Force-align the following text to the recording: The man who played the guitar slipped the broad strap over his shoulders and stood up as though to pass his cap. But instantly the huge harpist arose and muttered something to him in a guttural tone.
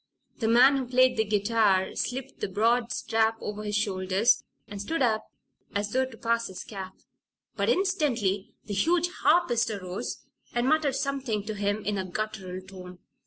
The 0.39 0.47
man 0.47 0.77
who 0.77 0.87
played 0.87 1.15
the 1.15 1.23
guitar 1.23 1.93
slipped 1.93 2.39
the 2.39 2.47
broad 2.47 2.91
strap 2.91 3.37
over 3.39 3.61
his 3.61 3.75
shoulders 3.75 4.43
and 4.67 4.81
stood 4.81 5.03
up 5.03 5.27
as 5.75 5.91
though 5.91 6.07
to 6.07 6.17
pass 6.17 6.47
his 6.47 6.63
cap. 6.63 6.95
But 7.55 7.69
instantly 7.69 8.55
the 8.65 8.73
huge 8.73 9.09
harpist 9.21 9.69
arose 9.69 10.25
and 10.55 10.67
muttered 10.67 10.95
something 10.95 11.43
to 11.43 11.53
him 11.53 11.85
in 11.85 11.99
a 11.99 12.05
guttural 12.05 12.65
tone. 12.65 12.97